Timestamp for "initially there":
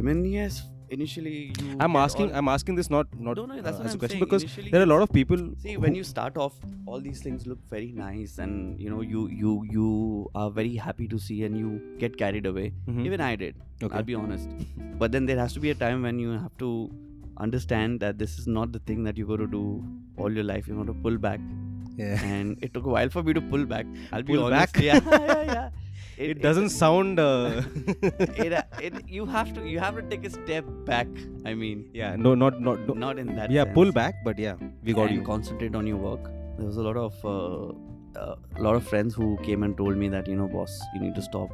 4.46-4.82